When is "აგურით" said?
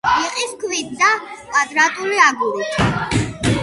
2.31-3.57